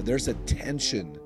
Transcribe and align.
There's 0.00 0.28
a 0.28 0.34
tension 0.34 1.18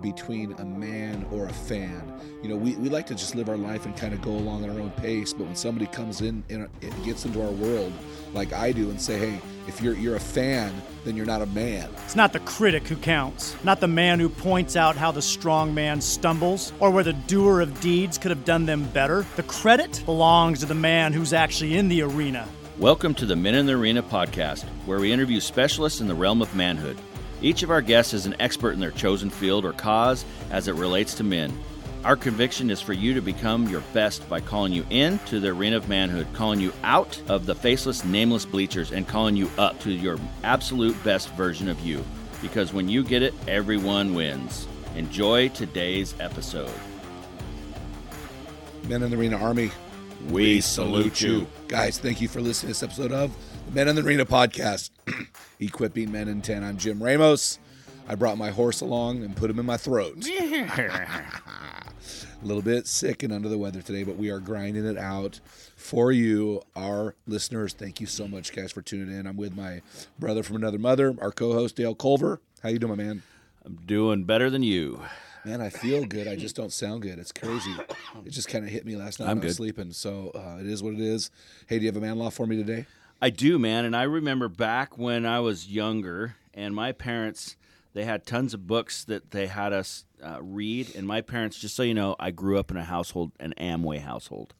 between 0.00 0.52
a 0.52 0.64
man 0.64 1.26
or 1.30 1.46
a 1.46 1.52
fan. 1.52 2.12
You 2.42 2.48
know, 2.48 2.56
we, 2.56 2.74
we 2.76 2.88
like 2.88 3.06
to 3.06 3.14
just 3.14 3.34
live 3.34 3.48
our 3.48 3.56
life 3.56 3.84
and 3.84 3.96
kind 3.96 4.14
of 4.14 4.22
go 4.22 4.30
along 4.30 4.64
at 4.64 4.70
our 4.70 4.80
own 4.80 4.90
pace, 4.92 5.32
but 5.32 5.44
when 5.44 5.54
somebody 5.54 5.86
comes 5.86 6.22
in 6.22 6.42
and 6.48 6.68
gets 7.04 7.24
into 7.24 7.42
our 7.42 7.50
world, 7.50 7.92
like 8.32 8.52
I 8.52 8.72
do, 8.72 8.90
and 8.90 9.00
say, 9.00 9.18
hey, 9.18 9.40
if 9.68 9.80
you're 9.82 9.94
you're 9.94 10.16
a 10.16 10.20
fan, 10.20 10.72
then 11.04 11.14
you're 11.14 11.26
not 11.26 11.42
a 11.42 11.46
man. 11.46 11.90
It's 12.04 12.16
not 12.16 12.32
the 12.32 12.40
critic 12.40 12.88
who 12.88 12.96
counts, 12.96 13.54
not 13.64 13.80
the 13.80 13.88
man 13.88 14.18
who 14.18 14.28
points 14.28 14.76
out 14.76 14.96
how 14.96 15.12
the 15.12 15.22
strong 15.22 15.74
man 15.74 16.00
stumbles, 16.00 16.72
or 16.80 16.90
where 16.90 17.04
the 17.04 17.12
doer 17.12 17.60
of 17.60 17.80
deeds 17.80 18.16
could 18.18 18.30
have 18.30 18.44
done 18.44 18.66
them 18.66 18.84
better. 18.88 19.26
The 19.36 19.42
credit 19.44 20.02
belongs 20.06 20.60
to 20.60 20.66
the 20.66 20.74
man 20.74 21.12
who's 21.12 21.32
actually 21.32 21.76
in 21.76 21.88
the 21.88 22.02
arena. 22.02 22.48
Welcome 22.78 23.14
to 23.16 23.26
the 23.26 23.36
Men 23.36 23.54
in 23.54 23.66
the 23.66 23.74
Arena 23.74 24.02
podcast, 24.02 24.64
where 24.86 24.98
we 24.98 25.12
interview 25.12 25.38
specialists 25.38 26.00
in 26.00 26.08
the 26.08 26.14
realm 26.14 26.40
of 26.40 26.54
manhood. 26.56 26.96
Each 27.42 27.64
of 27.64 27.70
our 27.70 27.82
guests 27.82 28.14
is 28.14 28.24
an 28.24 28.36
expert 28.38 28.70
in 28.70 28.80
their 28.80 28.92
chosen 28.92 29.28
field 29.28 29.64
or 29.64 29.72
cause 29.72 30.24
as 30.50 30.68
it 30.68 30.76
relates 30.76 31.14
to 31.14 31.24
men. 31.24 31.52
Our 32.04 32.16
conviction 32.16 32.70
is 32.70 32.80
for 32.80 32.92
you 32.92 33.14
to 33.14 33.20
become 33.20 33.68
your 33.68 33.82
best 33.92 34.28
by 34.28 34.40
calling 34.40 34.72
you 34.72 34.86
in 34.90 35.18
to 35.26 35.40
the 35.40 35.48
arena 35.48 35.76
of 35.76 35.88
manhood, 35.88 36.26
calling 36.34 36.60
you 36.60 36.72
out 36.84 37.20
of 37.28 37.46
the 37.46 37.54
faceless, 37.54 38.04
nameless 38.04 38.44
bleachers, 38.44 38.92
and 38.92 39.06
calling 39.06 39.36
you 39.36 39.50
up 39.58 39.78
to 39.80 39.90
your 39.90 40.18
absolute 40.44 41.00
best 41.04 41.30
version 41.34 41.68
of 41.68 41.80
you. 41.80 42.04
Because 42.40 42.72
when 42.72 42.88
you 42.88 43.02
get 43.02 43.22
it, 43.22 43.34
everyone 43.48 44.14
wins. 44.14 44.66
Enjoy 44.96 45.48
today's 45.48 46.14
episode. 46.20 46.72
Men 48.88 49.02
in 49.02 49.10
the 49.10 49.16
Arena 49.16 49.36
Army, 49.36 49.70
we 50.28 50.60
salute 50.60 51.20
you. 51.20 51.46
Guys, 51.68 51.98
thank 51.98 52.20
you 52.20 52.28
for 52.28 52.40
listening 52.40 52.72
to 52.72 52.80
this 52.80 52.82
episode 52.82 53.12
of 53.12 53.34
the 53.51 53.51
Men 53.72 53.88
in 53.88 53.96
the 53.96 54.02
Arena 54.02 54.26
podcast. 54.26 54.90
Equipping 55.58 56.12
Men 56.12 56.28
in 56.28 56.42
10. 56.42 56.62
I'm 56.62 56.76
Jim 56.76 57.02
Ramos. 57.02 57.58
I 58.06 58.14
brought 58.16 58.36
my 58.36 58.50
horse 58.50 58.82
along 58.82 59.24
and 59.24 59.34
put 59.34 59.48
him 59.48 59.58
in 59.58 59.64
my 59.64 59.78
throat. 59.78 60.26
a 60.28 61.86
little 62.42 62.60
bit 62.60 62.86
sick 62.86 63.22
and 63.22 63.32
under 63.32 63.48
the 63.48 63.56
weather 63.56 63.80
today, 63.80 64.02
but 64.02 64.16
we 64.16 64.28
are 64.28 64.40
grinding 64.40 64.84
it 64.84 64.98
out 64.98 65.40
for 65.74 66.12
you, 66.12 66.60
our 66.76 67.14
listeners. 67.26 67.72
Thank 67.72 67.98
you 67.98 68.06
so 68.06 68.28
much, 68.28 68.54
guys, 68.54 68.72
for 68.72 68.82
tuning 68.82 69.18
in. 69.18 69.26
I'm 69.26 69.38
with 69.38 69.56
my 69.56 69.80
brother 70.18 70.42
from 70.42 70.56
another 70.56 70.78
mother, 70.78 71.14
our 71.22 71.32
co-host 71.32 71.76
Dale 71.76 71.94
Culver. 71.94 72.42
How 72.62 72.68
you 72.68 72.78
doing, 72.78 72.94
my 72.94 73.02
man? 73.02 73.22
I'm 73.64 73.76
doing 73.86 74.24
better 74.24 74.50
than 74.50 74.62
you. 74.62 75.00
Man, 75.46 75.62
I 75.62 75.70
feel 75.70 76.04
good. 76.04 76.28
I 76.28 76.36
just 76.36 76.56
don't 76.56 76.72
sound 76.74 77.00
good. 77.00 77.18
It's 77.18 77.32
crazy. 77.32 77.74
It 78.26 78.30
just 78.30 78.48
kind 78.48 78.66
of 78.66 78.70
hit 78.70 78.84
me 78.84 78.96
last 78.96 79.18
night 79.18 79.30
I'm 79.30 79.38
when 79.38 79.46
I 79.46 79.48
was 79.48 79.56
sleeping. 79.56 79.92
So 79.92 80.30
uh, 80.34 80.60
it 80.60 80.66
is 80.66 80.82
what 80.82 80.92
it 80.92 81.00
is. 81.00 81.30
Hey, 81.66 81.78
do 81.78 81.86
you 81.86 81.88
have 81.88 81.96
a 81.96 82.00
man 82.04 82.18
law 82.18 82.28
for 82.28 82.46
me 82.46 82.56
today? 82.56 82.84
I 83.22 83.30
do, 83.30 83.56
man. 83.56 83.84
And 83.84 83.94
I 83.94 84.02
remember 84.02 84.48
back 84.48 84.98
when 84.98 85.24
I 85.24 85.38
was 85.38 85.68
younger, 85.68 86.34
and 86.52 86.74
my 86.74 86.90
parents, 86.90 87.56
they 87.94 88.04
had 88.04 88.26
tons 88.26 88.52
of 88.52 88.66
books 88.66 89.04
that 89.04 89.30
they 89.30 89.46
had 89.46 89.72
us 89.72 90.04
uh, 90.20 90.42
read. 90.42 90.96
And 90.96 91.06
my 91.06 91.20
parents, 91.20 91.56
just 91.56 91.76
so 91.76 91.84
you 91.84 91.94
know, 91.94 92.16
I 92.18 92.32
grew 92.32 92.58
up 92.58 92.72
in 92.72 92.76
a 92.76 92.84
household, 92.84 93.30
an 93.38 93.54
Amway 93.56 94.00
household. 94.00 94.54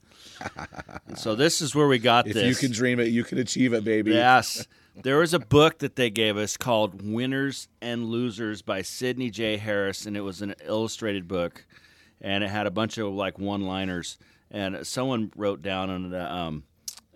and 1.08 1.18
so 1.18 1.34
this 1.34 1.60
is 1.60 1.74
where 1.74 1.88
we 1.88 1.98
got 1.98 2.24
this. 2.24 2.36
if 2.36 2.42
this. 2.42 2.62
you 2.62 2.68
can 2.68 2.72
dream 2.72 3.00
it, 3.00 3.08
you 3.08 3.24
can 3.24 3.38
achieve 3.38 3.72
it, 3.72 3.82
baby. 3.82 4.12
Yes. 4.12 4.64
There 4.94 5.18
was 5.18 5.34
a 5.34 5.40
book 5.40 5.78
that 5.78 5.96
they 5.96 6.10
gave 6.10 6.36
us 6.36 6.56
called 6.56 7.02
Winners 7.02 7.66
and 7.80 8.04
Losers 8.04 8.62
by 8.62 8.82
Sidney 8.82 9.30
J. 9.30 9.56
Harris, 9.56 10.06
and 10.06 10.16
it 10.16 10.20
was 10.20 10.40
an 10.40 10.54
illustrated 10.64 11.26
book, 11.26 11.64
and 12.20 12.44
it 12.44 12.50
had 12.50 12.68
a 12.68 12.70
bunch 12.70 12.96
of 12.98 13.12
like 13.12 13.40
one-liners. 13.40 14.18
And 14.52 14.86
someone 14.86 15.32
wrote 15.34 15.62
down 15.62 15.90
on 15.90 16.10
the 16.10 16.32
um, 16.32 16.64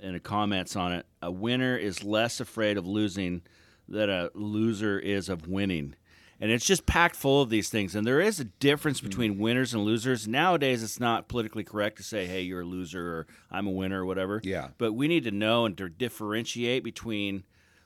in 0.00 0.12
the 0.12 0.20
comments 0.20 0.76
on 0.76 0.92
it, 0.92 1.06
a 1.22 1.30
winner 1.30 1.76
is 1.76 2.04
less 2.04 2.40
afraid 2.40 2.76
of 2.76 2.86
losing 2.86 3.42
than 3.88 4.10
a 4.10 4.30
loser 4.34 4.98
is 4.98 5.28
of 5.28 5.48
winning. 5.48 5.94
And 6.38 6.50
it's 6.50 6.66
just 6.66 6.84
packed 6.84 7.16
full 7.16 7.40
of 7.40 7.48
these 7.48 7.70
things. 7.70 7.94
And 7.94 8.06
there 8.06 8.20
is 8.20 8.40
a 8.40 8.44
difference 8.44 9.00
hmm. 9.00 9.08
between 9.08 9.38
winners 9.38 9.72
and 9.72 9.84
losers. 9.84 10.28
Nowadays, 10.28 10.82
it's 10.82 11.00
not 11.00 11.28
politically 11.28 11.64
correct 11.64 11.96
to 11.96 12.02
say, 12.02 12.26
hey, 12.26 12.42
you're 12.42 12.60
a 12.60 12.64
loser 12.64 13.18
or 13.18 13.26
I'm 13.50 13.66
a 13.66 13.70
winner 13.70 14.02
or 14.02 14.06
whatever. 14.06 14.40
Yeah. 14.44 14.68
But 14.76 14.92
we 14.92 15.08
need 15.08 15.24
to 15.24 15.30
know 15.30 15.64
and 15.64 15.76
to 15.78 15.88
differentiate 15.88 16.84
between 16.84 17.44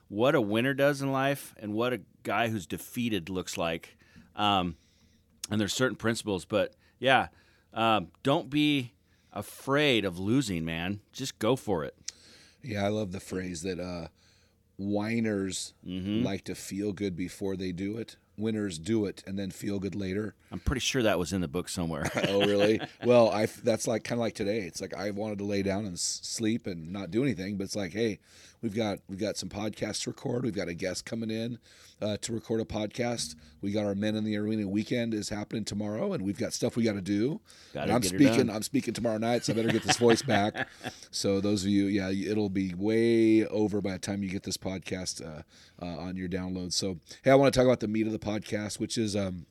what 0.09 0.35
a 0.35 0.41
winner 0.41 0.73
does 0.73 1.01
in 1.01 1.11
life 1.11 1.55
and 1.59 1.73
what 1.73 1.93
a 1.93 2.01
guy 2.23 2.49
who's 2.49 2.67
defeated 2.67 3.29
looks 3.29 3.57
like. 3.57 3.97
Um, 4.35 4.75
and 5.49 5.59
there's 5.59 5.73
certain 5.73 5.95
principles. 5.95 6.43
But 6.43 6.73
yeah, 6.99 7.27
um, 7.73 8.09
don't 8.23 8.49
be 8.49 8.93
afraid 9.33 10.05
of 10.05 10.19
losing, 10.19 10.65
man. 10.65 11.01
Just 11.13 11.39
go 11.39 11.55
for 11.55 11.83
it. 11.83 11.95
Yeah, 12.63 12.85
I 12.85 12.89
love 12.89 13.11
the 13.11 13.19
phrase 13.19 13.63
that 13.63 13.79
uh, 13.79 14.07
whiners 14.77 15.73
mm-hmm. 15.85 16.23
like 16.23 16.43
to 16.45 16.55
feel 16.55 16.91
good 16.91 17.15
before 17.15 17.55
they 17.55 17.71
do 17.71 17.97
it. 17.97 18.17
Winners 18.37 18.79
do 18.79 19.05
it 19.05 19.23
and 19.27 19.37
then 19.37 19.51
feel 19.51 19.77
good 19.79 19.93
later. 19.93 20.35
I'm 20.51 20.59
pretty 20.59 20.79
sure 20.79 21.03
that 21.03 21.19
was 21.19 21.33
in 21.33 21.41
the 21.41 21.47
book 21.47 21.69
somewhere. 21.69 22.09
oh, 22.27 22.45
really? 22.45 22.79
Well, 23.05 23.29
I 23.29 23.45
that's 23.63 23.87
like 23.87 24.03
kind 24.03 24.19
of 24.19 24.23
like 24.23 24.35
today. 24.35 24.61
It's 24.61 24.81
like 24.81 24.95
I 24.95 25.11
wanted 25.11 25.39
to 25.39 25.43
lay 25.43 25.61
down 25.63 25.85
and 25.85 25.99
sleep 25.99 26.65
and 26.65 26.91
not 26.91 27.11
do 27.11 27.23
anything, 27.23 27.57
but 27.57 27.65
it's 27.65 27.75
like, 27.75 27.93
hey, 27.93 28.19
we've 28.61 28.75
got 28.75 28.99
we've 29.07 29.19
got 29.19 29.37
some 29.37 29.49
podcasts 29.49 30.03
to 30.03 30.09
record. 30.11 30.43
We've 30.43 30.55
got 30.55 30.67
a 30.67 30.73
guest 30.73 31.05
coming 31.05 31.29
in 31.29 31.59
uh, 32.01 32.17
to 32.21 32.33
record 32.33 32.61
a 32.61 32.65
podcast. 32.65 33.35
We 33.61 33.71
got 33.71 33.85
our 33.85 33.95
Men 33.95 34.15
in 34.15 34.23
the 34.23 34.37
Arena 34.37 34.67
weekend 34.67 35.13
is 35.13 35.29
happening 35.29 35.65
tomorrow, 35.65 36.13
and 36.13 36.23
we've 36.23 36.37
got 36.37 36.53
stuff 36.53 36.75
we 36.75 36.83
got 36.83 36.93
to 36.93 37.01
do. 37.01 37.41
Gotta 37.73 37.93
I'm 37.93 38.03
speaking. 38.03 38.49
I'm 38.49 38.63
speaking 38.63 38.93
tomorrow 38.93 39.17
night, 39.17 39.45
so 39.45 39.53
I 39.53 39.55
better 39.55 39.69
get 39.69 39.83
this 39.83 39.97
voice 39.97 40.21
back. 40.21 40.67
So 41.13 41.41
those 41.41 41.63
of 41.63 41.69
you, 41.69 41.85
yeah, 41.87 42.09
it'll 42.09 42.49
be 42.49 42.73
way 42.73 43.45
over 43.47 43.81
by 43.81 43.91
the 43.91 43.99
time 43.99 44.23
you 44.23 44.29
get 44.29 44.43
this 44.43 44.55
podcast 44.55 45.21
uh, 45.21 45.41
uh, 45.83 45.97
on 45.97 46.15
your 46.15 46.29
download. 46.29 46.71
So 46.71 46.99
hey, 47.23 47.31
I 47.31 47.35
want 47.35 47.53
to 47.53 47.59
talk 47.59 47.65
about 47.65 47.81
the 47.81 47.87
meat 47.89 48.05
of 48.05 48.13
the 48.13 48.19
podcast, 48.19 48.79
which 48.79 48.97
is. 48.97 49.15
Um, 49.15 49.45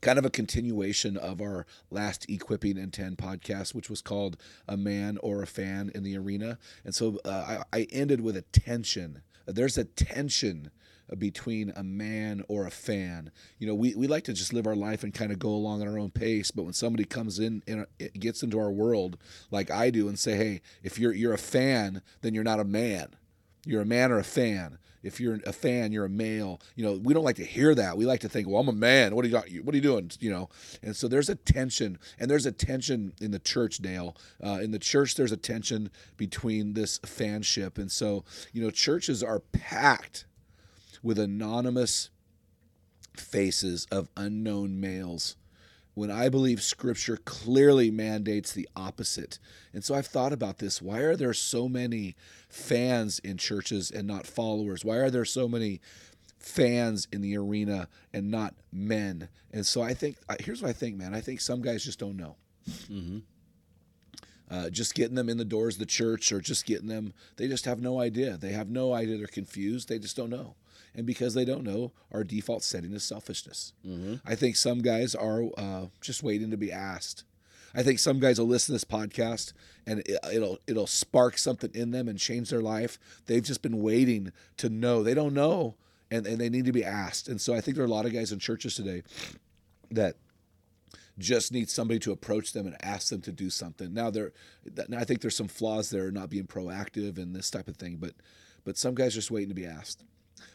kind 0.00 0.18
of 0.18 0.24
a 0.24 0.30
continuation 0.30 1.16
of 1.16 1.40
our 1.40 1.66
last 1.90 2.28
equipping 2.28 2.78
and 2.78 2.92
10 2.92 3.16
podcast 3.16 3.74
which 3.74 3.90
was 3.90 4.02
called 4.02 4.36
a 4.68 4.76
man 4.76 5.18
or 5.22 5.42
a 5.42 5.46
fan 5.46 5.90
in 5.94 6.02
the 6.02 6.16
arena 6.16 6.58
and 6.84 6.94
so 6.94 7.18
uh, 7.24 7.62
I, 7.72 7.78
I 7.78 7.86
ended 7.90 8.20
with 8.20 8.36
a 8.36 8.42
tension 8.42 9.22
there's 9.46 9.78
a 9.78 9.84
tension 9.84 10.70
between 11.18 11.72
a 11.74 11.82
man 11.82 12.44
or 12.48 12.66
a 12.66 12.70
fan. 12.70 13.30
You 13.58 13.66
know, 13.66 13.74
we, 13.74 13.94
we 13.94 14.06
like 14.06 14.24
to 14.24 14.32
just 14.32 14.52
live 14.52 14.66
our 14.66 14.76
life 14.76 15.02
and 15.02 15.12
kind 15.12 15.32
of 15.32 15.38
go 15.38 15.48
along 15.48 15.82
at 15.82 15.88
our 15.88 15.98
own 15.98 16.10
pace. 16.10 16.50
But 16.50 16.64
when 16.64 16.72
somebody 16.72 17.04
comes 17.04 17.38
in 17.38 17.62
and 17.66 17.86
gets 18.18 18.42
into 18.42 18.58
our 18.58 18.70
world, 18.70 19.18
like 19.50 19.70
I 19.70 19.90
do, 19.90 20.08
and 20.08 20.18
say, 20.18 20.36
"Hey, 20.36 20.60
if 20.82 20.98
you're 20.98 21.12
you're 21.12 21.32
a 21.34 21.38
fan, 21.38 22.02
then 22.22 22.34
you're 22.34 22.44
not 22.44 22.60
a 22.60 22.64
man. 22.64 23.08
You're 23.66 23.82
a 23.82 23.86
man 23.86 24.10
or 24.10 24.18
a 24.18 24.24
fan. 24.24 24.78
If 25.02 25.18
you're 25.18 25.40
a 25.46 25.52
fan, 25.52 25.92
you're 25.92 26.04
a 26.04 26.10
male. 26.10 26.60
You 26.74 26.84
know, 26.84 26.92
we 27.02 27.14
don't 27.14 27.24
like 27.24 27.36
to 27.36 27.44
hear 27.44 27.74
that. 27.74 27.96
We 27.96 28.04
like 28.04 28.20
to 28.20 28.28
think, 28.28 28.48
well, 28.48 28.60
I'm 28.60 28.68
a 28.68 28.72
man. 28.72 29.14
What 29.14 29.24
are 29.24 29.28
you 29.28 29.62
What 29.62 29.74
are 29.74 29.76
you 29.76 29.82
doing? 29.82 30.10
You 30.20 30.30
know, 30.30 30.48
and 30.82 30.94
so 30.94 31.08
there's 31.08 31.30
a 31.30 31.34
tension, 31.34 31.98
and 32.18 32.30
there's 32.30 32.46
a 32.46 32.52
tension 32.52 33.14
in 33.20 33.30
the 33.30 33.38
church, 33.38 33.78
Dale. 33.78 34.16
Uh, 34.44 34.60
in 34.62 34.72
the 34.72 34.78
church, 34.78 35.14
there's 35.14 35.32
a 35.32 35.38
tension 35.38 35.90
between 36.16 36.74
this 36.74 36.98
fanship, 37.00 37.78
and 37.78 37.90
so 37.90 38.24
you 38.52 38.62
know, 38.62 38.70
churches 38.70 39.22
are 39.22 39.40
packed 39.40 40.26
with 41.02 41.18
anonymous 41.18 42.10
faces 43.16 43.86
of 43.90 44.08
unknown 44.16 44.80
males 44.80 45.36
when 45.94 46.10
I 46.10 46.28
believe 46.28 46.62
scripture 46.62 47.16
clearly 47.16 47.90
mandates 47.90 48.52
the 48.52 48.68
opposite. 48.76 49.38
And 49.72 49.84
so 49.84 49.94
I've 49.94 50.06
thought 50.06 50.32
about 50.32 50.58
this. 50.58 50.80
Why 50.80 50.98
are 51.00 51.16
there 51.16 51.34
so 51.34 51.68
many 51.68 52.16
fans 52.48 53.18
in 53.18 53.36
churches 53.36 53.90
and 53.90 54.06
not 54.06 54.26
followers? 54.26 54.84
Why 54.84 54.96
are 54.96 55.10
there 55.10 55.24
so 55.24 55.48
many 55.48 55.80
fans 56.38 57.06
in 57.12 57.20
the 57.20 57.36
arena 57.36 57.88
and 58.12 58.30
not 58.30 58.54
men? 58.72 59.28
And 59.52 59.66
so 59.66 59.82
I 59.82 59.94
think, 59.94 60.16
here's 60.40 60.62
what 60.62 60.68
I 60.70 60.72
think, 60.74 60.96
man. 60.96 61.14
I 61.14 61.20
think 61.20 61.40
some 61.40 61.60
guys 61.60 61.84
just 61.84 61.98
don't 61.98 62.16
know. 62.16 62.36
uh, 64.50 64.68
just 64.68 64.94
getting 64.94 65.14
them 65.14 65.28
in 65.28 65.36
the 65.38 65.44
doors 65.44 65.76
of 65.76 65.80
the 65.80 65.86
church 65.86 66.32
or 66.32 66.40
just 66.40 66.66
getting 66.66 66.88
them 66.88 67.12
they 67.36 67.46
just 67.48 67.64
have 67.66 67.80
no 67.80 68.00
idea 68.00 68.36
they 68.36 68.50
have 68.50 68.68
no 68.68 68.92
idea 68.92 69.16
they're 69.16 69.26
confused 69.28 69.88
they 69.88 69.98
just 69.98 70.16
don't 70.16 70.28
know 70.30 70.54
and 70.94 71.06
because 71.06 71.34
they 71.34 71.44
don't 71.44 71.64
know 71.64 71.92
our 72.12 72.24
default 72.24 72.62
setting 72.62 72.92
is 72.92 73.02
selfishness 73.02 73.72
i 74.26 74.34
think 74.34 74.56
some 74.56 74.80
guys 74.80 75.14
are 75.14 75.44
uh, 75.58 75.86
just 76.00 76.22
waiting 76.22 76.50
to 76.50 76.56
be 76.56 76.72
asked 76.72 77.24
i 77.74 77.82
think 77.82 77.98
some 77.98 78.18
guys 78.20 78.38
will 78.38 78.46
listen 78.46 78.66
to 78.68 78.72
this 78.72 78.84
podcast 78.84 79.52
and 79.86 80.00
it, 80.00 80.18
it'll 80.32 80.58
it'll 80.66 80.86
spark 80.86 81.38
something 81.38 81.70
in 81.74 81.90
them 81.90 82.08
and 82.08 82.18
change 82.18 82.50
their 82.50 82.62
life 82.62 82.98
they've 83.26 83.42
just 83.44 83.62
been 83.62 83.82
waiting 83.82 84.32
to 84.56 84.68
know 84.68 85.02
they 85.02 85.14
don't 85.14 85.34
know 85.34 85.74
and, 86.10 86.26
and 86.26 86.38
they 86.40 86.48
need 86.48 86.64
to 86.64 86.72
be 86.72 86.84
asked 86.84 87.28
and 87.28 87.40
so 87.40 87.54
i 87.54 87.60
think 87.60 87.76
there 87.76 87.84
are 87.84 87.88
a 87.88 87.90
lot 87.90 88.06
of 88.06 88.12
guys 88.12 88.32
in 88.32 88.38
churches 88.38 88.74
today 88.74 89.02
that 89.90 90.16
just 91.18 91.52
need 91.52 91.68
somebody 91.68 91.98
to 92.00 92.12
approach 92.12 92.52
them 92.52 92.66
and 92.66 92.76
ask 92.82 93.10
them 93.10 93.20
to 93.20 93.32
do 93.32 93.50
something. 93.50 93.92
Now 93.92 94.10
there, 94.10 94.32
I 94.96 95.04
think 95.04 95.20
there's 95.20 95.36
some 95.36 95.48
flaws 95.48 95.90
there, 95.90 96.10
not 96.10 96.30
being 96.30 96.46
proactive 96.46 97.18
and 97.18 97.34
this 97.36 97.50
type 97.50 97.68
of 97.68 97.76
thing. 97.76 97.96
But, 97.96 98.14
but 98.64 98.78
some 98.78 98.94
guys 98.94 99.12
are 99.14 99.18
just 99.18 99.30
waiting 99.30 99.50
to 99.50 99.54
be 99.54 99.66
asked. 99.66 100.02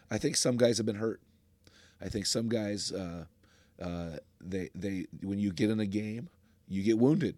I 0.09 0.17
think 0.17 0.35
some 0.35 0.57
guys 0.57 0.77
have 0.77 0.85
been 0.85 0.95
hurt. 0.95 1.21
I 2.01 2.09
think 2.09 2.25
some 2.25 2.49
guys, 2.49 2.91
uh, 2.91 3.25
uh, 3.81 4.17
they 4.41 4.69
they 4.75 5.05
when 5.21 5.39
you 5.39 5.51
get 5.51 5.69
in 5.69 5.79
a 5.79 5.85
game, 5.85 6.29
you 6.67 6.83
get 6.83 6.97
wounded. 6.97 7.37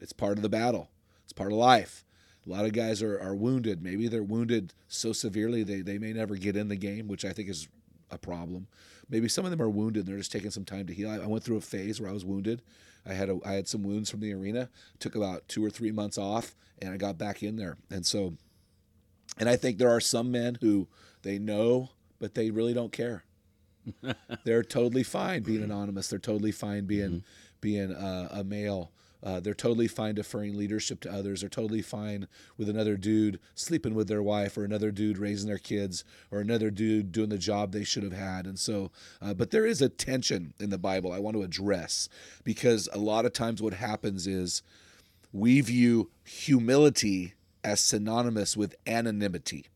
It's 0.00 0.12
part 0.12 0.36
of 0.36 0.42
the 0.42 0.48
battle. 0.48 0.90
It's 1.24 1.32
part 1.32 1.52
of 1.52 1.58
life. 1.58 2.04
A 2.46 2.50
lot 2.50 2.64
of 2.64 2.72
guys 2.72 3.02
are, 3.02 3.20
are 3.20 3.34
wounded. 3.34 3.82
Maybe 3.82 4.08
they're 4.08 4.22
wounded 4.22 4.72
so 4.86 5.12
severely 5.12 5.62
they, 5.62 5.82
they 5.82 5.98
may 5.98 6.12
never 6.12 6.36
get 6.36 6.56
in 6.56 6.68
the 6.68 6.76
game, 6.76 7.06
which 7.06 7.24
I 7.24 7.32
think 7.32 7.48
is 7.48 7.68
a 8.10 8.16
problem. 8.16 8.68
Maybe 9.10 9.28
some 9.28 9.44
of 9.44 9.50
them 9.50 9.60
are 9.60 9.68
wounded 9.68 10.00
and 10.00 10.08
they're 10.08 10.18
just 10.18 10.32
taking 10.32 10.50
some 10.50 10.64
time 10.64 10.86
to 10.86 10.94
heal. 10.94 11.10
I, 11.10 11.16
I 11.16 11.26
went 11.26 11.44
through 11.44 11.58
a 11.58 11.62
phase 11.62 12.00
where 12.00 12.08
I 12.08 12.14
was 12.14 12.24
wounded. 12.24 12.62
I 13.06 13.12
had 13.12 13.28
a, 13.28 13.38
I 13.44 13.52
had 13.52 13.68
some 13.68 13.82
wounds 13.82 14.10
from 14.10 14.20
the 14.20 14.32
arena. 14.32 14.70
Took 14.98 15.14
about 15.14 15.46
two 15.48 15.64
or 15.64 15.70
three 15.70 15.92
months 15.92 16.16
off, 16.16 16.54
and 16.80 16.92
I 16.92 16.96
got 16.96 17.18
back 17.18 17.42
in 17.42 17.56
there. 17.56 17.76
And 17.90 18.06
so, 18.06 18.34
and 19.38 19.48
I 19.48 19.56
think 19.56 19.78
there 19.78 19.90
are 19.90 20.00
some 20.00 20.30
men 20.30 20.58
who 20.60 20.88
they 21.28 21.38
know, 21.38 21.90
but 22.18 22.34
they 22.34 22.50
really 22.50 22.72
don't 22.72 22.90
care. 22.90 23.22
they're 24.44 24.62
totally 24.62 25.02
fine 25.02 25.42
being 25.42 25.62
anonymous. 25.62 26.08
They're 26.08 26.18
totally 26.18 26.52
fine 26.52 26.86
being 26.86 27.22
being 27.60 27.92
uh, 27.92 28.28
a 28.30 28.44
male. 28.44 28.92
Uh, 29.22 29.40
they're 29.40 29.52
totally 29.52 29.88
fine 29.88 30.14
deferring 30.14 30.56
leadership 30.56 31.00
to 31.00 31.12
others. 31.12 31.40
They're 31.40 31.50
totally 31.50 31.82
fine 31.82 32.28
with 32.56 32.68
another 32.68 32.96
dude 32.96 33.40
sleeping 33.54 33.94
with 33.94 34.08
their 34.08 34.22
wife, 34.22 34.56
or 34.56 34.64
another 34.64 34.90
dude 34.90 35.18
raising 35.18 35.48
their 35.48 35.58
kids, 35.58 36.02
or 36.30 36.40
another 36.40 36.70
dude 36.70 37.12
doing 37.12 37.28
the 37.28 37.36
job 37.36 37.72
they 37.72 37.84
should 37.84 38.04
have 38.04 38.12
had. 38.12 38.46
And 38.46 38.58
so, 38.58 38.90
uh, 39.20 39.34
but 39.34 39.50
there 39.50 39.66
is 39.66 39.82
a 39.82 39.88
tension 39.88 40.54
in 40.58 40.70
the 40.70 40.78
Bible 40.78 41.12
I 41.12 41.18
want 41.18 41.36
to 41.36 41.42
address 41.42 42.08
because 42.42 42.88
a 42.92 42.98
lot 42.98 43.26
of 43.26 43.32
times 43.32 43.60
what 43.60 43.74
happens 43.74 44.26
is 44.26 44.62
we 45.32 45.60
view 45.60 46.10
humility 46.24 47.34
as 47.64 47.80
synonymous 47.80 48.56
with 48.56 48.76
anonymity. 48.86 49.66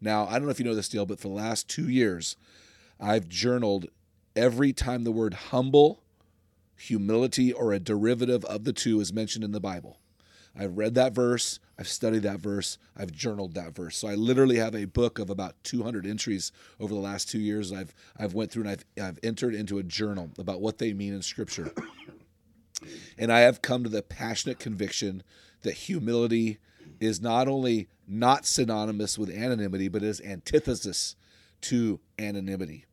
Now, 0.00 0.26
I 0.26 0.32
don't 0.32 0.44
know 0.44 0.50
if 0.50 0.58
you 0.58 0.64
know 0.64 0.74
this 0.74 0.88
Dale, 0.88 1.06
but 1.06 1.20
for 1.20 1.28
the 1.28 1.34
last 1.34 1.68
two 1.68 1.88
years, 1.88 2.36
I've 2.98 3.28
journaled 3.28 3.86
every 4.34 4.72
time 4.72 5.04
the 5.04 5.12
word 5.12 5.34
humble, 5.34 6.02
humility, 6.76 7.52
or 7.52 7.72
a 7.72 7.78
derivative 7.78 8.44
of 8.46 8.64
the 8.64 8.72
two 8.72 9.00
is 9.00 9.12
mentioned 9.12 9.44
in 9.44 9.52
the 9.52 9.60
Bible. 9.60 9.98
I've 10.58 10.76
read 10.76 10.94
that 10.94 11.12
verse, 11.12 11.60
I've 11.78 11.88
studied 11.88 12.22
that 12.22 12.40
verse, 12.40 12.76
I've 12.96 13.12
journaled 13.12 13.54
that 13.54 13.74
verse. 13.74 13.96
So 13.96 14.08
I 14.08 14.14
literally 14.14 14.56
have 14.56 14.74
a 14.74 14.84
book 14.84 15.18
of 15.18 15.30
about 15.30 15.62
200 15.62 16.06
entries 16.06 16.50
over 16.80 16.92
the 16.92 17.00
last 17.00 17.30
2 17.30 17.38
years 17.38 17.72
I've 17.72 17.94
I've 18.18 18.34
went 18.34 18.50
through 18.50 18.64
and 18.64 18.70
I've 18.72 18.84
I've 19.00 19.18
entered 19.22 19.54
into 19.54 19.78
a 19.78 19.82
journal 19.82 20.30
about 20.38 20.60
what 20.60 20.78
they 20.78 20.92
mean 20.92 21.14
in 21.14 21.22
scripture. 21.22 21.72
And 23.18 23.30
I 23.30 23.40
have 23.40 23.60
come 23.60 23.84
to 23.84 23.90
the 23.90 24.00
passionate 24.00 24.58
conviction 24.58 25.22
that 25.60 25.74
humility 25.74 26.58
is 27.00 27.20
not 27.20 27.48
only 27.48 27.88
not 28.06 28.46
synonymous 28.46 29.18
with 29.18 29.30
anonymity, 29.30 29.88
but 29.88 30.02
is 30.02 30.20
antithesis 30.20 31.16
to 31.62 32.00
anonymity. 32.18 32.84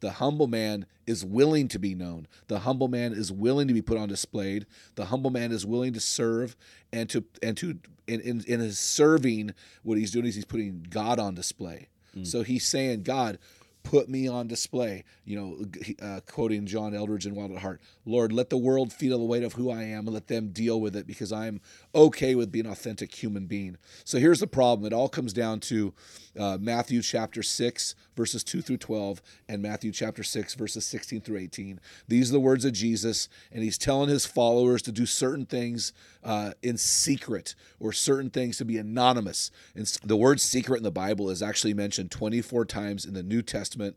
The 0.00 0.12
humble 0.12 0.48
man 0.48 0.86
is 1.06 1.24
willing 1.24 1.68
to 1.68 1.78
be 1.78 1.94
known. 1.94 2.26
The 2.48 2.60
humble 2.60 2.88
man 2.88 3.12
is 3.12 3.30
willing 3.30 3.68
to 3.68 3.74
be 3.74 3.82
put 3.82 3.98
on 3.98 4.08
display. 4.08 4.62
The 4.96 5.06
humble 5.06 5.30
man 5.30 5.52
is 5.52 5.64
willing 5.64 5.92
to 5.92 6.00
serve 6.00 6.56
and 6.92 7.08
to 7.10 7.24
and 7.40 7.56
to 7.58 7.78
in, 8.08 8.20
in, 8.20 8.44
in 8.46 8.60
his 8.60 8.80
serving, 8.80 9.54
what 9.84 9.96
he's 9.98 10.10
doing 10.10 10.26
is 10.26 10.34
he's 10.34 10.44
putting 10.44 10.84
God 10.90 11.20
on 11.20 11.34
display. 11.34 11.88
So 12.24 12.42
he's 12.42 12.66
saying, 12.66 13.04
God, 13.04 13.38
put 13.84 14.08
me 14.08 14.28
on 14.28 14.48
display. 14.48 15.04
You 15.24 15.36
know, 15.36 16.04
uh, 16.06 16.20
quoting 16.30 16.66
John 16.66 16.92
Eldredge 16.92 17.26
in 17.26 17.34
Wild 17.34 17.52
at 17.52 17.58
Heart, 17.58 17.80
Lord, 18.04 18.32
let 18.32 18.50
the 18.50 18.58
world 18.58 18.92
feel 18.92 19.18
the 19.18 19.24
weight 19.24 19.42
of 19.42 19.54
who 19.54 19.70
I 19.70 19.84
am 19.84 20.06
and 20.06 20.10
let 20.10 20.26
them 20.26 20.48
deal 20.48 20.80
with 20.80 20.96
it 20.96 21.06
because 21.06 21.32
I'm 21.32 21.60
okay 21.94 22.34
with 22.34 22.50
being 22.50 22.66
authentic 22.66 23.14
human 23.14 23.46
being. 23.46 23.76
So 24.04 24.18
here's 24.18 24.40
the 24.40 24.46
problem. 24.46 24.86
It 24.86 24.94
all 24.94 25.08
comes 25.08 25.32
down 25.32 25.60
to 25.60 25.92
uh, 26.38 26.58
Matthew 26.60 27.02
chapter 27.02 27.42
6, 27.42 27.94
verses 28.16 28.42
2 28.42 28.62
through 28.62 28.78
12, 28.78 29.20
and 29.48 29.62
Matthew 29.62 29.92
chapter 29.92 30.22
6, 30.22 30.54
verses 30.54 30.86
16 30.86 31.20
through 31.20 31.38
18. 31.38 31.80
These 32.08 32.30
are 32.30 32.32
the 32.32 32.40
words 32.40 32.64
of 32.64 32.72
Jesus, 32.72 33.28
and 33.50 33.62
he's 33.62 33.78
telling 33.78 34.08
his 34.08 34.24
followers 34.24 34.82
to 34.82 34.92
do 34.92 35.06
certain 35.06 35.46
things 35.46 35.92
uh, 36.24 36.52
in 36.62 36.78
secret 36.78 37.54
or 37.78 37.92
certain 37.92 38.30
things 38.30 38.56
to 38.58 38.64
be 38.64 38.78
anonymous. 38.78 39.50
And 39.74 39.86
the 40.04 40.16
word 40.16 40.40
secret 40.40 40.78
in 40.78 40.84
the 40.84 40.90
Bible 40.90 41.28
is 41.30 41.42
actually 41.42 41.74
mentioned 41.74 42.10
24 42.10 42.64
times 42.64 43.04
in 43.04 43.14
the 43.14 43.22
New 43.22 43.42
Testament. 43.42 43.96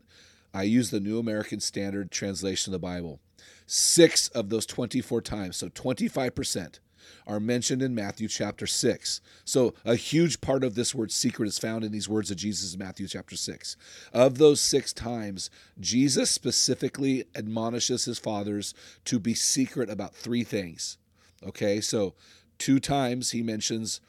I 0.52 0.62
use 0.62 0.90
the 0.90 1.00
New 1.00 1.18
American 1.18 1.60
Standard 1.60 2.10
translation 2.10 2.72
of 2.72 2.80
the 2.80 2.86
Bible. 2.86 3.20
Six 3.66 4.28
of 4.28 4.48
those 4.48 4.64
24 4.64 5.20
times, 5.22 5.56
so 5.56 5.68
25%, 5.68 6.78
are 7.26 7.40
mentioned 7.40 7.82
in 7.82 7.94
Matthew 7.94 8.28
chapter 8.28 8.66
6. 8.66 9.20
So 9.44 9.74
a 9.84 9.96
huge 9.96 10.40
part 10.40 10.64
of 10.64 10.74
this 10.74 10.94
word 10.94 11.12
secret 11.12 11.46
is 11.46 11.58
found 11.58 11.84
in 11.84 11.92
these 11.92 12.08
words 12.08 12.30
of 12.30 12.36
Jesus 12.36 12.72
in 12.72 12.78
Matthew 12.78 13.08
chapter 13.08 13.36
6. 13.36 13.76
Of 14.12 14.38
those 14.38 14.60
six 14.60 14.92
times, 14.92 15.50
Jesus 15.80 16.30
specifically 16.30 17.24
admonishes 17.34 18.04
his 18.04 18.18
fathers 18.18 18.74
to 19.04 19.18
be 19.18 19.34
secret 19.34 19.90
about 19.90 20.14
three 20.14 20.44
things. 20.44 20.98
Okay, 21.46 21.80
so 21.80 22.14
two 22.58 22.80
times 22.80 23.30
he 23.30 23.42
mentions 23.42 24.00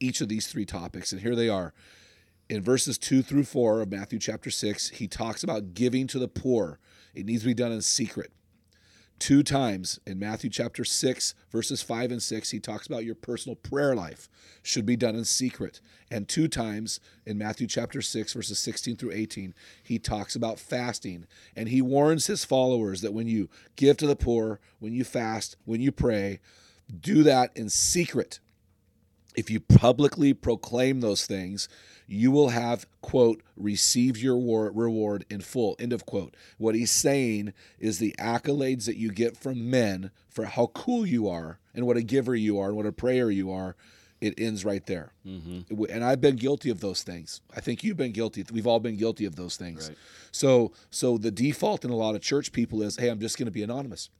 each 0.00 0.20
of 0.20 0.28
these 0.28 0.46
three 0.46 0.64
topics, 0.64 1.12
and 1.12 1.22
here 1.22 1.34
they 1.34 1.48
are. 1.48 1.74
In 2.48 2.62
verses 2.62 2.98
2 2.98 3.22
through 3.22 3.44
4 3.44 3.80
of 3.80 3.90
Matthew 3.90 4.18
chapter 4.18 4.50
6, 4.50 4.90
he 4.90 5.08
talks 5.08 5.42
about 5.42 5.74
giving 5.74 6.06
to 6.08 6.18
the 6.18 6.28
poor. 6.28 6.78
It 7.14 7.26
needs 7.26 7.42
to 7.42 7.48
be 7.48 7.54
done 7.54 7.72
in 7.72 7.80
secret. 7.82 8.30
Two 9.22 9.44
times 9.44 10.00
in 10.04 10.18
Matthew 10.18 10.50
chapter 10.50 10.84
6, 10.84 11.36
verses 11.52 11.80
5 11.80 12.10
and 12.10 12.20
6, 12.20 12.50
he 12.50 12.58
talks 12.58 12.88
about 12.88 13.04
your 13.04 13.14
personal 13.14 13.54
prayer 13.54 13.94
life 13.94 14.28
should 14.64 14.84
be 14.84 14.96
done 14.96 15.14
in 15.14 15.24
secret. 15.24 15.80
And 16.10 16.28
two 16.28 16.48
times 16.48 16.98
in 17.24 17.38
Matthew 17.38 17.68
chapter 17.68 18.02
6, 18.02 18.32
verses 18.32 18.58
16 18.58 18.96
through 18.96 19.12
18, 19.12 19.54
he 19.80 20.00
talks 20.00 20.34
about 20.34 20.58
fasting. 20.58 21.28
And 21.54 21.68
he 21.68 21.80
warns 21.80 22.26
his 22.26 22.44
followers 22.44 23.00
that 23.02 23.12
when 23.12 23.28
you 23.28 23.48
give 23.76 23.96
to 23.98 24.08
the 24.08 24.16
poor, 24.16 24.58
when 24.80 24.92
you 24.92 25.04
fast, 25.04 25.54
when 25.66 25.80
you 25.80 25.92
pray, 25.92 26.40
do 27.00 27.22
that 27.22 27.52
in 27.54 27.68
secret 27.68 28.40
if 29.34 29.50
you 29.50 29.60
publicly 29.60 30.34
proclaim 30.34 31.00
those 31.00 31.26
things, 31.26 31.68
you 32.06 32.30
will 32.30 32.50
have, 32.50 32.86
quote, 33.00 33.42
received 33.56 34.18
your 34.18 34.36
war- 34.36 34.70
reward 34.72 35.24
in 35.30 35.40
full, 35.40 35.76
end 35.78 35.92
of 35.92 36.04
quote. 36.04 36.36
What 36.58 36.74
he's 36.74 36.90
saying 36.90 37.52
is 37.78 37.98
the 37.98 38.14
accolades 38.18 38.84
that 38.86 38.96
you 38.96 39.10
get 39.10 39.36
from 39.36 39.70
men 39.70 40.10
for 40.28 40.44
how 40.44 40.66
cool 40.68 41.06
you 41.06 41.28
are 41.28 41.58
and 41.74 41.86
what 41.86 41.96
a 41.96 42.02
giver 42.02 42.34
you 42.34 42.58
are 42.58 42.68
and 42.68 42.76
what 42.76 42.86
a 42.86 42.92
prayer 42.92 43.30
you 43.30 43.50
are, 43.50 43.76
it 44.20 44.34
ends 44.38 44.64
right 44.64 44.84
there. 44.86 45.12
Mm-hmm. 45.26 45.84
And 45.90 46.04
I've 46.04 46.20
been 46.20 46.36
guilty 46.36 46.70
of 46.70 46.80
those 46.80 47.02
things. 47.02 47.40
I 47.56 47.60
think 47.60 47.82
you've 47.82 47.96
been 47.96 48.12
guilty. 48.12 48.44
We've 48.52 48.66
all 48.66 48.80
been 48.80 48.96
guilty 48.96 49.24
of 49.24 49.36
those 49.36 49.56
things. 49.56 49.88
Right. 49.88 49.98
So, 50.30 50.72
so 50.90 51.18
the 51.18 51.30
default 51.30 51.84
in 51.84 51.90
a 51.90 51.96
lot 51.96 52.14
of 52.14 52.20
church 52.20 52.52
people 52.52 52.82
is, 52.82 52.96
hey, 52.96 53.08
I'm 53.08 53.20
just 53.20 53.38
going 53.38 53.46
to 53.46 53.52
be 53.52 53.62
anonymous. 53.62 54.10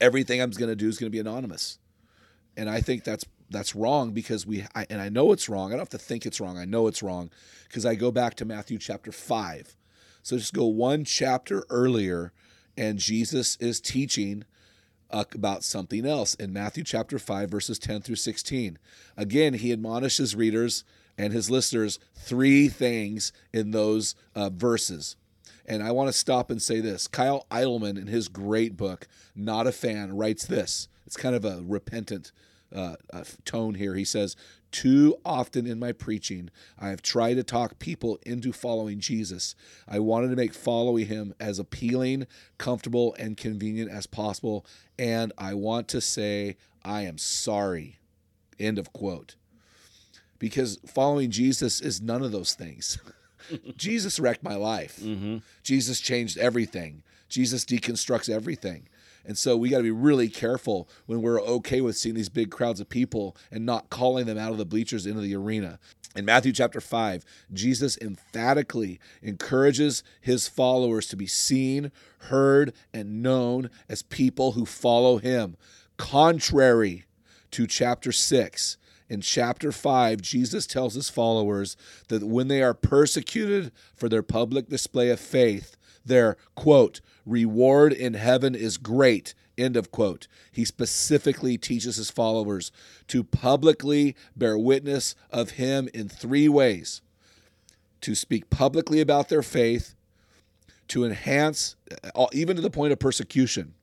Everything 0.00 0.40
I'm 0.40 0.50
going 0.50 0.68
to 0.68 0.76
do 0.76 0.88
is 0.88 0.98
going 0.98 1.10
to 1.10 1.14
be 1.14 1.18
anonymous 1.18 1.78
and 2.58 2.68
I 2.68 2.80
think 2.80 3.04
that's 3.04 3.24
that's 3.50 3.74
wrong 3.74 4.12
because 4.12 4.46
we 4.46 4.64
I, 4.74 4.86
and 4.90 5.00
I 5.00 5.08
know 5.08 5.32
it's 5.32 5.48
wrong. 5.48 5.68
I 5.68 5.72
don't 5.72 5.80
have 5.80 5.88
to 5.90 5.98
think 5.98 6.26
it's 6.26 6.40
wrong. 6.40 6.58
I 6.58 6.64
know 6.64 6.86
it's 6.86 7.02
wrong 7.02 7.30
because 7.66 7.86
I 7.86 7.94
go 7.94 8.10
back 8.10 8.34
to 8.34 8.44
Matthew 8.44 8.78
chapter 8.78 9.12
5. 9.12 9.76
So 10.22 10.36
just 10.36 10.54
go 10.54 10.66
one 10.66 11.04
chapter 11.04 11.64
earlier 11.70 12.32
and 12.76 12.98
Jesus 12.98 13.56
is 13.56 13.80
teaching 13.80 14.44
uh, 15.10 15.24
about 15.34 15.64
something 15.64 16.04
else 16.04 16.34
in 16.34 16.52
Matthew 16.52 16.84
chapter 16.84 17.18
5 17.18 17.50
verses 17.50 17.78
10 17.78 18.02
through 18.02 18.16
16. 18.16 18.78
Again, 19.16 19.54
he 19.54 19.72
admonishes 19.72 20.36
readers 20.36 20.84
and 21.16 21.32
his 21.32 21.50
listeners 21.50 21.98
three 22.14 22.68
things 22.68 23.32
in 23.52 23.72
those 23.72 24.14
uh, 24.34 24.50
verses. 24.50 25.16
And 25.66 25.82
I 25.82 25.90
want 25.90 26.08
to 26.08 26.12
stop 26.14 26.50
and 26.50 26.62
say 26.62 26.80
this. 26.80 27.06
Kyle 27.06 27.46
Idleman, 27.50 27.98
in 27.98 28.06
his 28.06 28.28
great 28.28 28.76
book, 28.76 29.06
Not 29.36 29.66
a 29.66 29.72
Fan, 29.72 30.16
writes 30.16 30.46
this. 30.46 30.88
It's 31.06 31.16
kind 31.16 31.34
of 31.34 31.44
a 31.44 31.62
repentant 31.62 32.32
uh, 32.74 32.96
uh, 33.12 33.24
tone 33.44 33.74
here. 33.74 33.94
He 33.94 34.04
says, 34.04 34.36
Too 34.70 35.16
often 35.24 35.66
in 35.66 35.78
my 35.78 35.92
preaching, 35.92 36.50
I 36.78 36.88
have 36.88 37.02
tried 37.02 37.34
to 37.34 37.42
talk 37.42 37.78
people 37.78 38.18
into 38.26 38.52
following 38.52 39.00
Jesus. 39.00 39.54
I 39.88 39.98
wanted 39.98 40.28
to 40.28 40.36
make 40.36 40.54
following 40.54 41.06
him 41.06 41.34
as 41.40 41.58
appealing, 41.58 42.26
comfortable, 42.58 43.14
and 43.18 43.36
convenient 43.36 43.90
as 43.90 44.06
possible. 44.06 44.66
And 44.98 45.32
I 45.38 45.54
want 45.54 45.88
to 45.88 46.00
say, 46.00 46.56
I 46.84 47.02
am 47.02 47.18
sorry. 47.18 47.98
End 48.58 48.78
of 48.78 48.92
quote. 48.92 49.36
Because 50.38 50.78
following 50.86 51.30
Jesus 51.30 51.80
is 51.80 52.00
none 52.00 52.22
of 52.22 52.32
those 52.32 52.54
things. 52.54 52.98
Jesus 53.76 54.20
wrecked 54.20 54.42
my 54.42 54.54
life. 54.54 55.00
Jesus 55.62 56.00
changed 56.00 56.38
everything. 56.38 57.02
Jesus 57.28 57.64
deconstructs 57.64 58.28
everything. 58.28 58.88
And 59.28 59.36
so 59.36 59.58
we 59.58 59.68
got 59.68 59.76
to 59.76 59.82
be 59.82 59.90
really 59.90 60.30
careful 60.30 60.88
when 61.04 61.20
we're 61.20 61.42
okay 61.42 61.82
with 61.82 61.98
seeing 61.98 62.14
these 62.14 62.30
big 62.30 62.50
crowds 62.50 62.80
of 62.80 62.88
people 62.88 63.36
and 63.52 63.66
not 63.66 63.90
calling 63.90 64.24
them 64.24 64.38
out 64.38 64.52
of 64.52 64.58
the 64.58 64.64
bleachers 64.64 65.04
into 65.04 65.20
the 65.20 65.36
arena. 65.36 65.78
In 66.16 66.24
Matthew 66.24 66.50
chapter 66.50 66.80
5, 66.80 67.26
Jesus 67.52 67.98
emphatically 67.98 68.98
encourages 69.22 70.02
his 70.22 70.48
followers 70.48 71.06
to 71.08 71.16
be 71.16 71.26
seen, 71.26 71.92
heard, 72.20 72.72
and 72.94 73.22
known 73.22 73.68
as 73.86 74.02
people 74.02 74.52
who 74.52 74.64
follow 74.64 75.18
him, 75.18 75.58
contrary 75.98 77.04
to 77.50 77.66
chapter 77.66 78.12
6. 78.12 78.78
In 79.10 79.20
chapter 79.20 79.72
5, 79.72 80.22
Jesus 80.22 80.66
tells 80.66 80.94
his 80.94 81.10
followers 81.10 81.76
that 82.08 82.24
when 82.24 82.48
they 82.48 82.62
are 82.62 82.74
persecuted 82.74 83.72
for 83.94 84.08
their 84.08 84.22
public 84.22 84.70
display 84.70 85.10
of 85.10 85.20
faith, 85.20 85.76
their 86.08 86.36
quote, 86.54 87.00
reward 87.24 87.92
in 87.92 88.14
heaven 88.14 88.54
is 88.54 88.76
great, 88.76 89.34
end 89.56 89.76
of 89.76 89.90
quote. 89.90 90.26
He 90.50 90.64
specifically 90.64 91.56
teaches 91.56 91.96
his 91.96 92.10
followers 92.10 92.72
to 93.08 93.22
publicly 93.22 94.16
bear 94.36 94.58
witness 94.58 95.14
of 95.30 95.52
him 95.52 95.88
in 95.94 96.08
three 96.08 96.48
ways 96.48 97.02
to 98.00 98.14
speak 98.14 98.50
publicly 98.50 99.00
about 99.00 99.28
their 99.28 99.42
faith, 99.42 99.94
to 100.88 101.04
enhance, 101.04 101.76
uh, 102.14 102.26
even 102.32 102.56
to 102.56 102.62
the 102.62 102.70
point 102.70 102.92
of 102.92 102.98
persecution, 102.98 103.74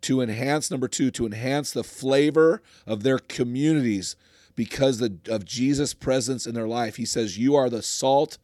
to 0.00 0.20
enhance, 0.20 0.70
number 0.70 0.88
two, 0.88 1.10
to 1.10 1.26
enhance 1.26 1.72
the 1.72 1.84
flavor 1.84 2.62
of 2.86 3.02
their 3.02 3.18
communities 3.18 4.16
because 4.54 5.00
of 5.00 5.44
Jesus' 5.44 5.94
presence 5.94 6.46
in 6.46 6.54
their 6.54 6.66
life. 6.66 6.96
He 6.96 7.04
says, 7.04 7.38
You 7.38 7.54
are 7.54 7.70
the 7.70 7.82
salt 7.82 8.38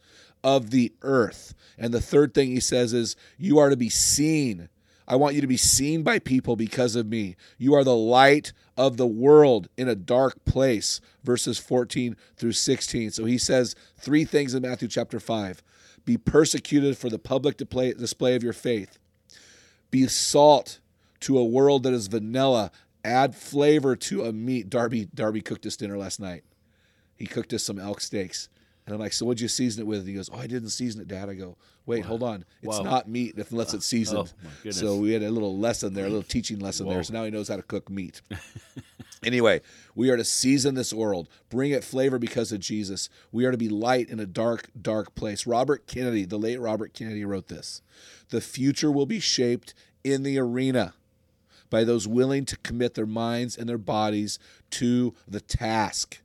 of 0.45 0.71
the 0.71 0.93
earth. 1.03 1.55
And 1.77 1.93
the 1.93 2.01
third 2.01 2.35
thing 2.35 2.51
he 2.51 2.61
says 2.61 2.93
is, 2.93 3.17
You 3.37 3.59
are 3.59 3.71
to 3.71 3.77
be 3.77 3.89
seen. 3.89 4.69
I 5.09 5.17
want 5.17 5.35
you 5.35 5.41
to 5.41 5.47
be 5.47 5.57
seen 5.57 6.03
by 6.03 6.19
people 6.19 6.57
because 6.57 6.95
of 6.95 7.07
me. 7.07 7.37
You 7.59 7.75
are 7.75 7.85
the 7.85 7.97
light 7.97 8.53
of 8.77 8.97
the 8.97 9.07
world 9.07 9.69
in 9.77 9.89
a 9.89 9.95
dark 9.95 10.45
place, 10.45 11.01
verses 11.23 11.59
14 11.59 12.17
through 12.37 12.53
16. 12.53 13.11
So 13.11 13.25
he 13.25 13.37
says 13.37 13.75
three 13.99 14.25
things 14.25 14.55
in 14.55 14.63
Matthew 14.63 14.89
chapter 14.89 15.19
5 15.19 15.63
be 16.05 16.19
persecuted 16.19 16.99
for 16.99 17.09
the 17.09 17.19
public 17.19 17.57
display 17.57 18.35
of 18.35 18.43
your 18.43 18.53
faith, 18.53 18.99
be 19.91 20.07
salt 20.07 20.81
to 21.21 21.39
a 21.39 21.45
world 21.45 21.83
that 21.85 21.95
is 21.95 22.09
vanilla, 22.09 22.71
add 23.03 23.35
flavor 23.35 23.97
to 23.97 24.25
a 24.25 24.33
meat. 24.33 24.69
Darby 24.69 25.09
Darby 25.15 25.41
cooked 25.41 25.65
us 25.65 25.77
dinner 25.77 25.97
last 25.97 26.21
night. 26.21 26.45
He 27.17 27.27
cooked 27.27 27.55
us 27.55 27.65
some 27.65 27.79
elk 27.79 28.01
steaks. 28.03 28.51
And 28.87 28.95
I'm 28.95 29.01
like, 29.01 29.15
so 29.15 29.25
what'd 29.25 29.41
you 29.41 29.49
season 29.49 29.83
it 29.83 29.87
with? 29.87 30.01
And 30.01 30.09
he 30.09 30.15
goes, 30.15 30.29
oh, 30.33 30.39
I 30.39 30.47
didn't 30.47 30.69
season 30.69 31.01
it, 31.01 31.09
Dad. 31.09 31.31
I 31.31 31.35
go, 31.35 31.57
wait, 31.87 32.05
hold 32.05 32.23
on. 32.23 32.45
It's 32.63 32.79
Wow. 32.79 32.85
not 32.85 33.09
meat 33.09 33.35
unless 33.51 33.73
it's 33.73 33.87
oh, 33.87 33.97
seasoned. 33.97 34.19
Oh, 34.19 34.45
my 34.45 34.51
goodness. 34.63 34.79
so 34.79 34.97
we 34.97 35.13
had 35.13 35.23
a 35.23 35.31
little 35.31 35.57
lesson 35.57 35.95
there, 35.95 36.05
a 36.05 36.09
little 36.09 36.23
teaching 36.23 36.59
lesson 36.59 36.89
there. 36.89 37.03
So 37.03 37.15
now 37.15 37.25
he 37.25 37.31
knows 37.31 37.49
how 37.49 37.57
to 37.57 37.63
cook 37.63 37.89
meat. 37.89 38.21
anyway, 39.25 39.63
we 39.95 40.11
are 40.11 40.19
to 40.19 40.25
season 40.25 40.75
this 40.75 40.93
world, 40.93 41.29
bring 41.49 41.71
it 41.71 41.83
flavor 41.83 42.19
because 42.19 42.53
of 42.53 42.61
Jesus. 42.61 43.09
We 43.33 43.47
are 43.47 43.53
to 43.53 43.57
be 43.57 43.71
light 43.71 44.11
in 44.11 44.21
a 44.21 44.27
dark, 44.27 44.69
dark 44.81 45.15
place. 45.15 45.47
Robert 45.47 45.87
Kennedy, 45.87 46.27
the 46.27 46.39
late 46.39 46.61
Robert 46.61 46.93
Kennedy, 46.93 47.25
wrote 47.25 47.49
this 47.49 47.81
The 48.29 48.43
future 48.43 48.91
will 48.91 49.07
be 49.07 49.21
shaped 49.21 49.73
in 50.03 50.25
the 50.25 50.39
arena 50.39 50.93
by 51.71 51.85
those 51.85 52.07
willing 52.07 52.45
to 52.45 52.57
commit 52.59 52.95
their 52.95 53.07
minds 53.07 53.57
and 53.57 53.69
their 53.69 53.79
bodies 53.79 54.39
to 54.71 55.15
the 55.27 55.41
task. 55.41 56.21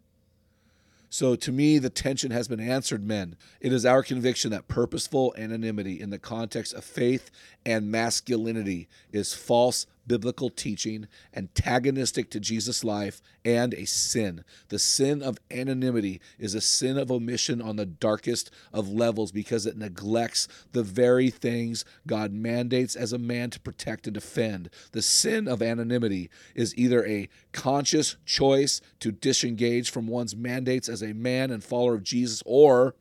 So 1.09 1.35
to 1.35 1.51
me, 1.51 1.79
the 1.79 1.89
tension 1.89 2.31
has 2.31 2.47
been 2.47 2.59
answered, 2.59 3.03
men. 3.03 3.35
It 3.59 3.73
is 3.73 3.85
our 3.85 4.03
conviction 4.03 4.51
that 4.51 4.67
purposeful 4.67 5.33
anonymity 5.37 5.99
in 5.99 6.11
the 6.11 6.19
context 6.19 6.73
of 6.73 6.83
faith 6.83 7.31
and 7.65 7.91
masculinity 7.91 8.87
is 9.11 9.33
false 9.33 9.87
biblical 10.09 10.49
teaching, 10.49 11.07
antagonistic 11.33 12.29
to 12.31 12.39
Jesus' 12.41 12.83
life, 12.83 13.21
and 13.45 13.73
a 13.75 13.85
sin. 13.85 14.43
The 14.67 14.79
sin 14.79 15.21
of 15.23 15.37
anonymity 15.49 16.19
is 16.37 16.55
a 16.55 16.59
sin 16.59 16.97
of 16.97 17.09
omission 17.09 17.61
on 17.61 17.77
the 17.77 17.85
darkest 17.85 18.51
of 18.73 18.89
levels 18.89 19.31
because 19.31 19.65
it 19.65 19.77
neglects 19.77 20.49
the 20.73 20.83
very 20.83 21.29
things 21.29 21.85
God 22.05 22.33
mandates 22.33 22.97
as 22.97 23.13
a 23.13 23.17
man 23.17 23.51
to 23.51 23.59
protect 23.61 24.07
and 24.07 24.13
defend. 24.15 24.69
The 24.91 25.03
sin 25.03 25.47
of 25.47 25.61
anonymity 25.61 26.29
is 26.55 26.75
either 26.75 27.05
a 27.05 27.29
conscious 27.53 28.17
choice 28.25 28.81
to 28.99 29.11
disengage 29.11 29.91
from 29.91 30.07
one's 30.07 30.35
mandates 30.35 30.89
as 30.89 31.03
a 31.03 31.13
man 31.13 31.51
and 31.51 31.63
follower 31.63 31.93
of 31.93 32.03
Jesus, 32.03 32.41
or 32.45 32.95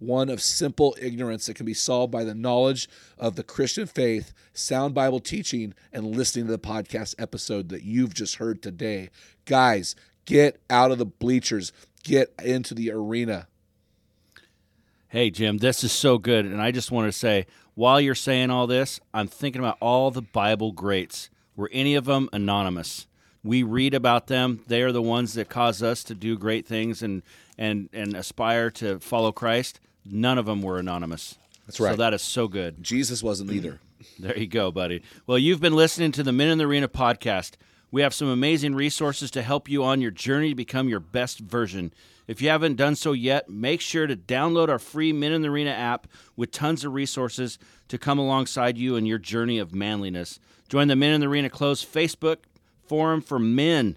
one 0.00 0.28
of 0.28 0.42
simple 0.42 0.96
ignorance 1.00 1.46
that 1.46 1.54
can 1.54 1.66
be 1.66 1.74
solved 1.74 2.10
by 2.10 2.24
the 2.24 2.34
knowledge 2.34 2.88
of 3.18 3.36
the 3.36 3.44
Christian 3.44 3.86
faith, 3.86 4.32
sound 4.52 4.94
Bible 4.94 5.20
teaching, 5.20 5.74
and 5.92 6.16
listening 6.16 6.46
to 6.46 6.52
the 6.52 6.58
podcast 6.58 7.14
episode 7.18 7.68
that 7.68 7.84
you've 7.84 8.14
just 8.14 8.36
heard 8.36 8.62
today. 8.62 9.10
Guys, 9.44 9.94
get 10.24 10.60
out 10.68 10.90
of 10.90 10.98
the 10.98 11.06
bleachers, 11.06 11.72
get 12.02 12.32
into 12.42 12.74
the 12.74 12.90
arena. 12.90 13.46
Hey, 15.08 15.30
Jim, 15.30 15.58
this 15.58 15.84
is 15.84 15.92
so 15.92 16.18
good. 16.18 16.46
And 16.46 16.62
I 16.62 16.70
just 16.70 16.90
want 16.90 17.12
to 17.12 17.18
say, 17.18 17.46
while 17.74 18.00
you're 18.00 18.14
saying 18.14 18.50
all 18.50 18.66
this, 18.66 19.00
I'm 19.12 19.26
thinking 19.26 19.60
about 19.60 19.76
all 19.80 20.10
the 20.10 20.22
Bible 20.22 20.72
greats. 20.72 21.30
Were 21.56 21.68
any 21.72 21.94
of 21.94 22.04
them 22.04 22.28
anonymous? 22.32 23.06
We 23.42 23.62
read 23.62 23.94
about 23.94 24.28
them. 24.28 24.60
They 24.66 24.82
are 24.82 24.92
the 24.92 25.02
ones 25.02 25.34
that 25.34 25.48
cause 25.48 25.82
us 25.82 26.04
to 26.04 26.14
do 26.14 26.38
great 26.38 26.66
things 26.66 27.02
and, 27.02 27.22
and, 27.58 27.88
and 27.92 28.14
aspire 28.14 28.70
to 28.72 29.00
follow 29.00 29.32
Christ. 29.32 29.80
None 30.04 30.38
of 30.38 30.46
them 30.46 30.62
were 30.62 30.78
anonymous. 30.78 31.36
That's 31.66 31.80
right. 31.80 31.92
So 31.92 31.96
that 31.96 32.14
is 32.14 32.22
so 32.22 32.48
good. 32.48 32.82
Jesus 32.82 33.22
wasn't 33.22 33.52
either. 33.52 33.80
There 34.18 34.36
you 34.38 34.46
go, 34.46 34.70
buddy. 34.70 35.02
Well, 35.26 35.38
you've 35.38 35.60
been 35.60 35.76
listening 35.76 36.10
to 36.12 36.22
the 36.22 36.32
Men 36.32 36.48
in 36.48 36.56
the 36.56 36.64
Arena 36.64 36.88
podcast. 36.88 37.56
We 37.90 38.00
have 38.00 38.14
some 38.14 38.28
amazing 38.28 38.74
resources 38.74 39.30
to 39.32 39.42
help 39.42 39.68
you 39.68 39.84
on 39.84 40.00
your 40.00 40.10
journey 40.10 40.50
to 40.50 40.54
become 40.54 40.88
your 40.88 41.00
best 41.00 41.40
version. 41.40 41.92
If 42.26 42.40
you 42.40 42.48
haven't 42.48 42.76
done 42.76 42.96
so 42.96 43.12
yet, 43.12 43.50
make 43.50 43.82
sure 43.82 44.06
to 44.06 44.16
download 44.16 44.70
our 44.70 44.78
free 44.78 45.12
Men 45.12 45.32
in 45.32 45.42
the 45.42 45.48
Arena 45.48 45.72
app 45.72 46.06
with 46.34 46.50
tons 46.50 46.82
of 46.82 46.94
resources 46.94 47.58
to 47.88 47.98
come 47.98 48.18
alongside 48.18 48.78
you 48.78 48.96
in 48.96 49.04
your 49.04 49.18
journey 49.18 49.58
of 49.58 49.74
manliness. 49.74 50.40
Join 50.70 50.88
the 50.88 50.96
Men 50.96 51.12
in 51.12 51.20
the 51.20 51.26
Arena 51.26 51.50
closed 51.50 51.92
Facebook 51.92 52.38
forum 52.90 53.20
for 53.20 53.38
men 53.38 53.96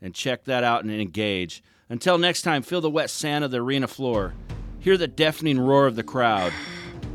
and 0.00 0.14
check 0.14 0.44
that 0.44 0.64
out 0.64 0.82
and 0.82 0.92
engage. 0.92 1.62
Until 1.88 2.18
next 2.18 2.42
time, 2.42 2.62
feel 2.62 2.80
the 2.80 2.90
wet 2.90 3.10
sand 3.10 3.44
of 3.44 3.50
the 3.50 3.58
arena 3.58 3.86
floor. 3.86 4.34
Hear 4.82 4.96
the 4.96 5.06
deafening 5.06 5.60
roar 5.60 5.86
of 5.86 5.94
the 5.94 6.02
crowd. 6.02 6.52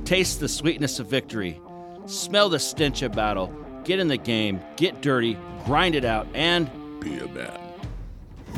Taste 0.06 0.40
the 0.40 0.48
sweetness 0.48 1.00
of 1.00 1.08
victory. 1.08 1.60
Smell 2.06 2.48
the 2.48 2.60
stench 2.60 3.02
of 3.02 3.12
battle. 3.12 3.54
Get 3.84 4.00
in 4.00 4.08
the 4.08 4.16
game, 4.16 4.62
get 4.78 5.02
dirty, 5.02 5.38
grind 5.66 5.94
it 5.94 6.06
out, 6.06 6.28
and 6.34 6.70
Be 7.02 7.18
a 7.18 7.28
man. 7.28 7.60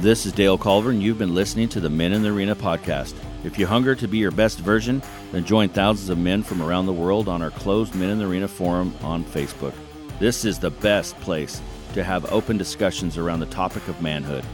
this 0.02 0.28
is 0.28 0.32
Dale 0.32 0.60
Culver, 0.60 0.92
and 0.92 1.02
you've 1.02 1.18
been 1.18 1.34
listening 1.34 1.70
to 1.70 1.80
the 1.80 1.90
Men 1.90 2.14
in 2.14 2.22
the 2.22 2.30
Arena 2.30 2.56
podcast. 2.56 3.16
If 3.44 3.58
you 3.58 3.66
hunger 3.66 3.96
to 3.96 4.08
be 4.08 4.20
your 4.20 4.30
best 4.30 4.60
version, 4.60 5.02
then 5.32 5.44
join 5.44 5.70
thousands 5.70 6.10
of 6.10 6.20
men 6.20 6.44
from 6.44 6.62
around 6.62 6.86
the 6.86 6.94
world 6.94 7.28
on 7.28 7.42
our 7.42 7.50
closed 7.50 7.96
Men 7.96 8.12
in 8.12 8.20
the 8.20 8.28
Arena 8.28 8.48
forum 8.48 8.94
on 9.02 9.24
Facebook. 9.24 9.74
This 10.20 10.46
is 10.46 10.60
the 10.60 10.70
best 10.70 11.20
place 11.22 11.60
to 11.94 12.04
have 12.04 12.32
open 12.32 12.60
discussions 12.60 13.18
around 13.18 13.40
the 13.40 13.48
topic 13.48 13.88
of 13.88 14.04
manhood. 14.04 14.46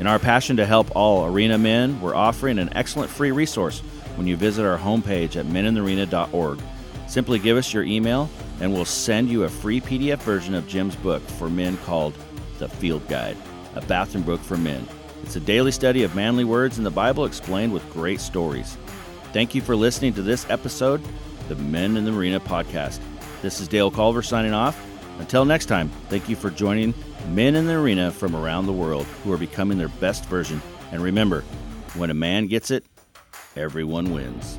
In 0.00 0.08
our 0.08 0.18
passion 0.18 0.56
to 0.56 0.66
help 0.66 0.90
all 0.96 1.26
arena 1.26 1.58
men, 1.58 2.00
we're 2.00 2.16
offering 2.16 2.58
an 2.58 2.70
excellent 2.72 3.08
free 3.08 3.30
resource 3.30 3.82
when 4.16 4.26
you 4.26 4.36
visit 4.36 4.64
our 4.64 4.78
homepage 4.78 5.36
at 5.36 5.46
meninthearena.org. 5.46 6.60
Simply 7.06 7.38
give 7.38 7.56
us 7.56 7.74
your 7.74 7.82
email, 7.82 8.30
and 8.60 8.72
we'll 8.72 8.84
send 8.84 9.28
you 9.28 9.44
a 9.44 9.48
free 9.48 9.80
PDF 9.80 10.18
version 10.18 10.54
of 10.54 10.66
Jim's 10.66 10.96
book 10.96 11.22
for 11.22 11.50
men 11.50 11.76
called 11.78 12.14
The 12.58 12.68
Field 12.68 13.06
Guide, 13.08 13.36
a 13.74 13.80
bathroom 13.82 14.24
book 14.24 14.40
for 14.40 14.56
men. 14.56 14.86
It's 15.22 15.36
a 15.36 15.40
daily 15.40 15.72
study 15.72 16.02
of 16.02 16.14
manly 16.14 16.44
words 16.44 16.78
in 16.78 16.84
the 16.84 16.90
Bible 16.90 17.24
explained 17.24 17.72
with 17.72 17.88
great 17.92 18.20
stories. 18.20 18.76
Thank 19.32 19.54
you 19.54 19.60
for 19.60 19.76
listening 19.76 20.14
to 20.14 20.22
this 20.22 20.48
episode, 20.50 21.02
the 21.48 21.56
Men 21.56 21.96
in 21.96 22.04
the 22.04 22.12
Arena 22.12 22.40
podcast. 22.40 23.00
This 23.40 23.60
is 23.60 23.68
Dale 23.68 23.90
Culver 23.90 24.22
signing 24.22 24.52
off. 24.52 24.80
Until 25.18 25.44
next 25.44 25.66
time, 25.66 25.88
thank 26.08 26.28
you 26.28 26.36
for 26.36 26.50
joining 26.50 26.94
men 27.28 27.54
in 27.54 27.66
the 27.66 27.74
arena 27.74 28.10
from 28.10 28.34
around 28.34 28.66
the 28.66 28.72
world 28.72 29.06
who 29.22 29.32
are 29.32 29.38
becoming 29.38 29.78
their 29.78 29.88
best 29.88 30.24
version. 30.26 30.60
And 30.90 31.02
remember, 31.02 31.42
when 31.94 32.10
a 32.10 32.14
man 32.14 32.46
gets 32.46 32.70
it, 32.70 32.84
everyone 33.56 34.12
wins. 34.14 34.58